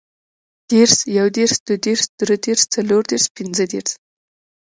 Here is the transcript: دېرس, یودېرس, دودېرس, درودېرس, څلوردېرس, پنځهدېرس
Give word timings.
دېرس, 0.69 0.99
یودېرس, 1.17 1.55
دودېرس, 1.67 2.05
درودېرس, 2.17 2.63
څلوردېرس, 2.73 3.25
پنځهدېرس 3.35 3.91